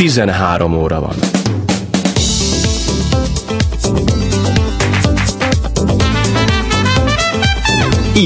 13 0.00 0.74
óra 0.74 1.00
van. 1.00 1.14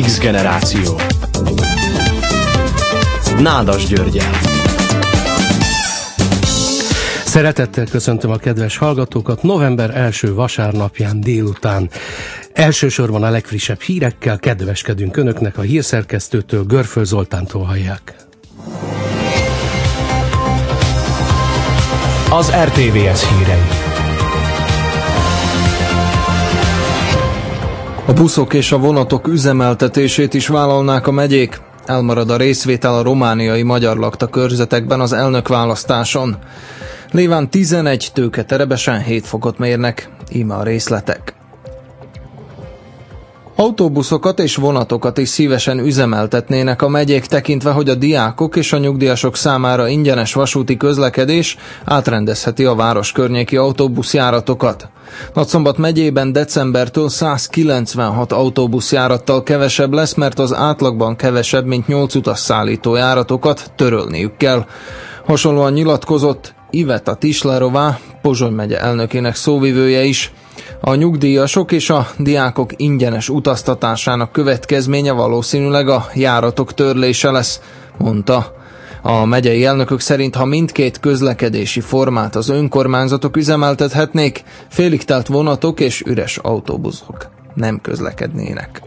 X 0.03 0.19
generáció. 0.19 1.01
Nádas 3.41 3.87
Györgyel. 3.87 4.31
Szeretettel 7.25 7.86
köszöntöm 7.86 8.30
a 8.30 8.36
kedves 8.36 8.77
hallgatókat 8.77 9.43
november 9.43 9.96
első 9.96 10.34
vasárnapján 10.34 11.20
délután. 11.20 11.91
Elsősorban 12.52 13.22
a 13.22 13.30
legfrissebb 13.30 13.80
hírekkel 13.80 14.38
kedveskedünk 14.38 15.16
Önöknek 15.16 15.59
a 15.59 15.62
hírszerkesztőtől, 15.62 16.64
Görföl 16.64 17.04
Zoltántól 17.04 17.62
hallják. 17.62 18.25
Az 22.30 22.52
RTVS 22.64 23.28
hírei. 23.28 23.92
A 28.06 28.12
buszok 28.12 28.55
és 28.55 28.73
a 28.73 28.78
vonatok 28.78 29.28
üzemeltetését 29.28 30.34
is 30.34 30.46
vállalnák 30.48 31.06
a 31.06 31.10
megyék. 31.10 31.60
Elmarad 31.87 32.30
a 32.30 32.37
részvétel 32.37 32.95
a 32.95 33.02
romániai 33.02 33.62
magyar 33.62 33.96
lakta 33.96 34.27
körzetekben 34.27 35.01
az 35.01 35.12
elnökválasztáson. 35.12 36.37
Léván 37.10 37.51
11 37.51 38.10
tőketerebesen 38.15 39.02
7 39.02 39.27
fokot 39.27 39.59
mérnek. 39.59 40.09
Íme 40.32 40.54
a 40.54 40.62
részletek. 40.62 41.34
Autóbuszokat 43.57 44.39
és 44.39 44.57
vonatokat 44.57 45.19
is 45.19 45.29
szívesen 45.29 45.79
üzemeltetnének 45.79 46.83
a 46.83 46.89
megyék 46.89 47.27
tekintve, 47.27 47.71
hogy 47.71 47.89
a 47.89 47.95
diákok 47.95 48.57
és 48.57 48.73
a 48.73 48.79
nyugdíjasok 48.79 49.37
számára 49.37 49.89
ingyenes 49.89 50.33
vasúti 50.33 50.77
közlekedés 50.77 51.57
átrendezheti 51.85 52.65
a 52.65 52.75
város 52.75 53.13
környéki 53.13 53.57
autóbuszjáratokat. 53.57 54.88
Nagyszombat 55.35 55.79
megyében 55.79 56.33
decembertől 56.33 57.09
196 57.09 58.33
autóbuszjárattal 58.33 59.43
kevesebb 59.43 59.93
lesz, 59.93 60.15
mert 60.15 60.39
az 60.39 60.55
átlagban 60.55 61.16
kevesebb, 61.16 61.66
mint 61.66 61.87
8 61.87 62.15
utas 62.15 62.39
szállító 62.39 62.95
járatokat 62.95 63.73
törölniük 63.77 64.37
kell. 64.37 64.66
Hasonlóan 65.27 65.72
nyilatkozott 65.72 66.55
Iveta 66.71 67.15
Tislerová, 67.15 67.99
Pozsony 68.22 68.53
megye 68.53 68.81
elnökének 68.81 69.34
szóvivője 69.34 70.05
is. 70.05 70.33
A 70.87 70.94
nyugdíjasok 70.94 71.72
és 71.72 71.91
a 71.91 72.06
diákok 72.19 72.71
ingyenes 72.77 73.28
utaztatásának 73.28 74.32
következménye 74.32 75.12
valószínűleg 75.12 75.88
a 75.88 76.06
járatok 76.15 76.75
törlése 76.75 77.31
lesz, 77.31 77.60
mondta. 77.99 78.56
A 79.03 79.25
megyei 79.25 79.65
elnökök 79.65 80.00
szerint, 80.00 80.34
ha 80.34 80.44
mindkét 80.44 81.00
közlekedési 81.00 81.81
formát 81.81 82.37
az 82.37 82.49
önkormányzatok 82.49 83.37
üzemeltethetnék, 83.37 84.43
félig 84.69 85.05
telt 85.05 85.27
vonatok 85.27 85.81
és 85.81 86.00
üres 86.06 86.37
autóbuszok 86.37 87.28
nem 87.55 87.81
közlekednének. 87.81 88.82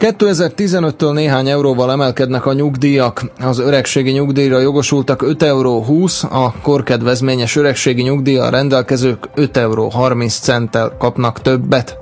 2015-től 0.00 1.12
néhány 1.12 1.48
euróval 1.48 1.90
emelkednek 1.92 2.46
a 2.46 2.52
nyugdíjak. 2.52 3.22
Az 3.40 3.58
öregségi 3.58 4.10
nyugdíjra 4.10 4.58
jogosultak 4.58 5.22
5 5.22 5.42
euró 5.42 5.82
20, 5.82 6.22
a 6.22 6.54
korkedvezményes 6.62 7.56
öregségi 7.56 8.02
nyugdíjjal 8.02 8.50
rendelkezők 8.50 9.28
5 9.34 9.56
euró 9.56 9.88
30 9.88 10.34
centtel 10.38 10.96
kapnak 10.98 11.40
többet. 11.42 11.98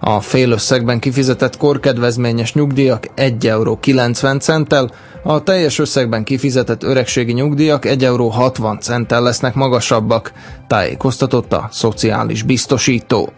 A 0.00 0.20
félösszegben 0.20 0.98
kifizetett 0.98 1.56
korkedvezményes 1.56 2.54
nyugdíjak 2.54 3.04
1 3.14 3.46
euró 3.46 3.76
90 3.80 4.40
centtel, 4.40 4.90
a 5.22 5.42
teljes 5.42 5.78
összegben 5.78 6.24
kifizetett 6.24 6.82
öregségi 6.82 7.32
nyugdíjak 7.32 7.84
1 7.84 8.04
euró 8.04 8.28
60 8.28 8.78
centtel 8.80 9.22
lesznek 9.22 9.54
magasabbak, 9.54 10.32
tájékoztatott 10.66 11.52
a 11.52 11.68
szociális 11.72 12.42
biztosító. 12.42 13.32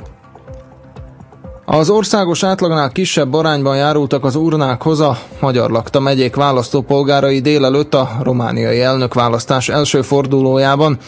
Az 1.70 1.90
országos 1.90 2.42
átlagnál 2.42 2.90
kisebb 2.90 3.34
arányban 3.34 3.76
járultak 3.76 4.24
az 4.24 4.36
urnákhoz 4.36 5.00
a 5.00 5.18
magyar 5.40 5.70
lakta 5.70 6.00
megyék 6.00 6.36
választópolgárai 6.36 7.40
délelőtt 7.40 7.94
a 7.94 8.10
romániai 8.22 8.80
elnökválasztás 8.80 9.68
első 9.68 10.02
fordulójában. 10.02 10.98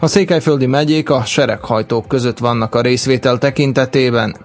A 0.00 0.06
székelyföldi 0.06 0.66
megyék 0.66 1.10
a 1.10 1.24
sereghajtók 1.24 2.08
között 2.08 2.38
vannak 2.38 2.74
a 2.74 2.80
részvétel 2.80 3.38
tekintetében. 3.38 4.36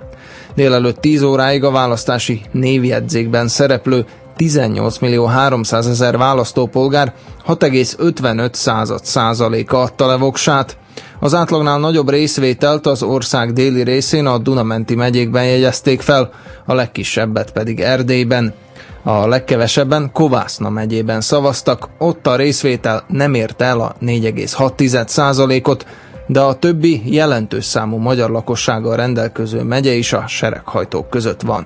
Délelőtt 0.56 1.02
10 1.02 1.22
óráig 1.22 1.64
a 1.64 1.72
választási 1.72 2.42
névjegyzékben 2.52 3.48
szereplő 3.48 4.06
18 4.36 4.98
millió 4.98 5.26
300 5.26 5.88
ezer 5.88 6.18
választópolgár 6.18 7.14
6,55 7.48 8.54
század 8.54 9.06
százaléka 9.06 9.82
adta 9.82 10.08
le 10.08 10.16
voksát. 10.16 10.78
Az 11.24 11.34
átlagnál 11.34 11.80
nagyobb 11.80 12.10
részvételt 12.10 12.86
az 12.86 13.04
ország 13.04 13.54
déli 13.54 13.84
részén 13.84 14.26
a 14.26 14.38
Dunamenti 14.38 14.96
megyékben 14.96 15.46
jegyezték 15.46 16.02
fel, 16.02 16.30
a 16.66 16.74
legkisebbet 16.74 17.52
pedig 17.52 17.80
Erdélyben. 17.80 18.54
A 19.04 19.28
legkevesebben 19.28 20.10
Kovászna 20.14 20.70
megyében 20.70 21.22
szavaztak, 21.22 21.90
ott 21.98 22.28
a 22.28 22.36
részvétel 22.36 23.04
nem 23.08 23.34
érte 23.34 23.66
el 23.66 23.80
a 23.80 23.96
4,6%-ot, 24.02 25.86
de 26.28 26.40
a 26.40 26.54
többi 26.60 27.02
jelentős 27.06 27.66
számú 27.66 27.98
magyar 27.98 28.30
lakossággal 28.30 28.96
rendelkező 28.96 29.62
megye 29.62 29.94
is 29.94 30.14
a 30.14 30.28
sereghajtók 30.28 31.10
között 31.10 31.42
van. 31.42 31.66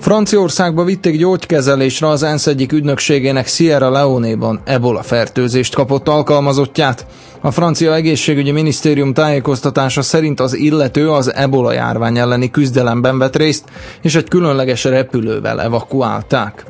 Franciaországba 0.00 0.84
vitték 0.84 1.18
gyógykezelésre 1.18 2.08
az 2.08 2.22
ENSZ 2.22 2.46
egyik 2.46 2.72
ügynökségének 2.72 3.46
Sierra 3.46 3.90
Leone-ban 3.90 4.60
ebola 4.64 5.02
fertőzést 5.02 5.74
kapott 5.74 6.08
alkalmazottját. 6.08 7.06
A 7.40 7.50
francia 7.50 7.94
egészségügyi 7.94 8.50
minisztérium 8.50 9.12
tájékoztatása 9.12 10.02
szerint 10.02 10.40
az 10.40 10.54
illető 10.54 11.10
az 11.10 11.34
ebola 11.34 11.72
járvány 11.72 12.18
elleni 12.18 12.50
küzdelemben 12.50 13.18
vett 13.18 13.36
részt, 13.36 13.64
és 14.02 14.14
egy 14.14 14.28
különleges 14.28 14.84
repülővel 14.84 15.62
evakuálták. 15.62 16.64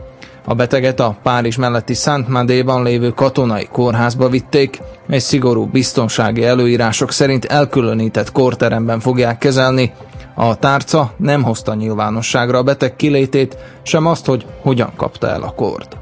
A 0.45 0.55
beteget 0.55 1.01
a 1.01 1.17
Párizs 1.23 1.57
melletti 1.57 1.95
Saint 1.95 2.29
Mandéban 2.29 2.83
lévő 2.83 3.11
katonai 3.11 3.69
kórházba 3.73 4.29
vitték, 4.29 4.79
és 5.09 5.23
szigorú 5.23 5.65
biztonsági 5.65 6.45
előírások 6.45 7.13
szerint 7.13 7.45
elkülönített 7.45 8.33
kórteremben 8.33 9.01
fogják 9.01 9.39
kezelni, 9.39 9.93
a 10.39 10.55
tárca 10.57 11.13
nem 11.17 11.43
hozta 11.43 11.75
nyilvánosságra 11.75 12.59
a 12.59 12.63
beteg 12.63 12.97
kilétét, 12.97 13.57
sem 13.83 14.07
azt, 14.07 14.27
hogy 14.27 14.47
hogyan 14.63 14.93
kapta 14.97 15.29
el 15.29 15.43
a 15.43 15.51
kort. 15.51 15.97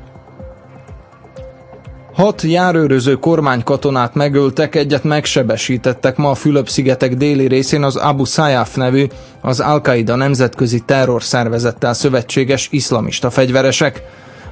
Hat 2.14 2.42
járőröző 2.42 3.14
kormánykatonát 3.14 4.14
megöltek, 4.14 4.74
egyet 4.74 5.04
megsebesítettek 5.04 6.16
ma 6.16 6.30
a 6.30 6.34
Fülöp-szigetek 6.34 7.16
déli 7.16 7.46
részén 7.46 7.82
az 7.82 7.96
Abu 7.96 8.24
Sayyaf 8.24 8.74
nevű, 8.74 9.06
az 9.40 9.60
Al-Qaida 9.60 10.14
nemzetközi 10.14 10.80
terrorszervezettel 10.80 11.94
szövetséges 11.94 12.68
iszlamista 12.70 13.30
fegyveresek. 13.30 14.02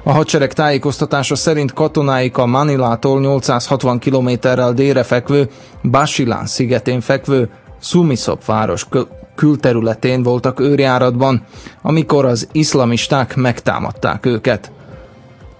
A 0.03 0.11
hadsereg 0.11 0.53
tájékoztatása 0.53 1.35
szerint 1.35 1.73
katonáik 1.73 2.37
a 2.37 2.45
Manilától 2.45 3.19
860 3.19 3.99
kilométerrel 3.99 4.73
délre 4.73 5.03
fekvő 5.03 5.49
Basilán 5.83 6.45
szigetén 6.45 7.01
fekvő 7.01 7.49
Sumisop 7.81 8.45
város 8.45 8.87
külterületén 9.35 10.23
voltak 10.23 10.59
őrjáratban, 10.59 11.43
amikor 11.81 12.25
az 12.25 12.47
iszlamisták 12.51 13.35
megtámadták 13.35 14.25
őket. 14.25 14.71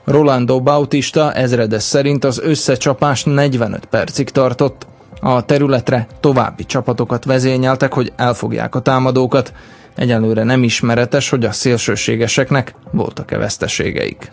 Rolando 0.06 0.61
Bautista 0.61 1.34
ezredes 1.34 1.84
szerint 1.84 2.23
az 2.23 2.39
összecsapás 2.39 3.23
45 3.23 3.85
percig 3.85 4.29
tartott. 4.29 4.88
A 5.22 5.45
területre 5.45 6.07
további 6.19 6.66
csapatokat 6.66 7.25
vezényeltek, 7.25 7.94
hogy 7.94 8.13
elfogják 8.16 8.75
a 8.75 8.79
támadókat. 8.79 9.53
Egyelőre 9.95 10.44
nem 10.44 10.63
ismeretes, 10.63 11.29
hogy 11.29 11.45
a 11.45 11.51
szélsőségeseknek 11.51 12.75
voltak-e 12.91 13.38
veszteségeik. 13.38 14.29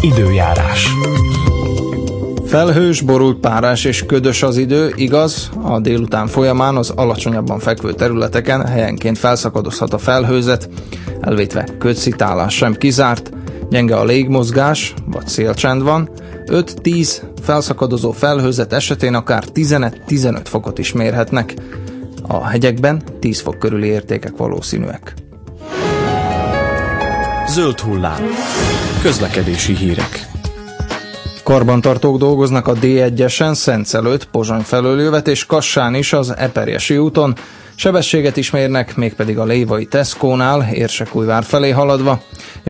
Időjárás. 0.00 0.88
Felhős, 2.54 3.00
borult, 3.00 3.40
párás 3.40 3.84
és 3.84 4.04
ködös 4.06 4.42
az 4.42 4.56
idő, 4.56 4.92
igaz, 4.96 5.50
a 5.62 5.80
délután 5.80 6.26
folyamán 6.26 6.76
az 6.76 6.90
alacsonyabban 6.90 7.58
fekvő 7.58 7.92
területeken 7.92 8.66
helyenként 8.66 9.18
felszakadozhat 9.18 9.92
a 9.92 9.98
felhőzet, 9.98 10.68
elvétve 11.20 11.68
ködszitálás 11.78 12.54
sem 12.54 12.74
kizárt, 12.74 13.30
gyenge 13.70 13.96
a 13.96 14.04
légmozgás, 14.04 14.94
vagy 15.06 15.28
szélcsend 15.28 15.82
van, 15.82 16.10
5-10 16.46 17.22
felszakadozó 17.42 18.10
felhőzet 18.10 18.72
esetén 18.72 19.14
akár 19.14 19.44
15-15 19.54 20.40
fokot 20.44 20.78
is 20.78 20.92
mérhetnek, 20.92 21.54
a 22.22 22.46
hegyekben 22.46 23.02
10 23.20 23.40
fok 23.40 23.58
körüli 23.58 23.86
értékek 23.86 24.36
valószínűek. 24.36 25.14
Zöld 27.48 27.80
hullám. 27.80 28.20
Közlekedési 29.02 29.76
hírek. 29.76 30.33
Karbantartók 31.44 32.18
dolgoznak 32.18 32.66
a 32.66 32.72
D1-esen, 32.72 33.54
Szent 33.54 33.94
előtt, 33.94 34.24
Pozsony 34.24 34.60
felől 34.60 35.00
jövet, 35.00 35.28
és 35.28 35.46
Kassán 35.46 35.94
is 35.94 36.12
az 36.12 36.36
Eperjesi 36.36 36.98
úton. 36.98 37.34
Sebességet 37.74 38.36
is 38.36 38.50
mérnek, 38.50 38.96
mégpedig 38.96 39.38
a 39.38 39.44
Lévai 39.44 39.86
Tesco-nál, 39.86 40.68
Érsekújvár 40.72 41.44
felé 41.44 41.70
haladva. 41.70 42.22